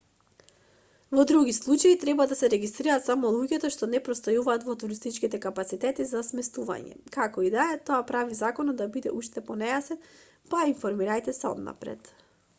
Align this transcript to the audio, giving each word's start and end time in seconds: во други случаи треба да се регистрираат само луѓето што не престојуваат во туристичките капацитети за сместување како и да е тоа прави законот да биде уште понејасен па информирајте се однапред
во 1.17 1.23
други 1.31 1.51
случаи 1.55 1.97
треба 2.03 2.25
да 2.29 2.35
се 2.37 2.47
регистрираат 2.53 3.05
само 3.09 3.29
луѓето 3.35 3.69
што 3.75 3.89
не 3.91 3.99
престојуваат 4.07 4.65
во 4.69 4.75
туристичките 4.83 5.39
капацитети 5.43 6.07
за 6.13 6.23
сместување 6.29 6.97
како 7.17 7.45
и 7.49 7.51
да 7.57 7.67
е 7.73 7.77
тоа 7.91 7.99
прави 8.13 8.37
законот 8.41 8.79
да 8.81 8.87
биде 8.97 9.13
уште 9.19 9.43
понејасен 9.51 10.01
па 10.55 10.65
информирајте 10.73 11.37
се 11.43 11.47
однапред 11.57 12.11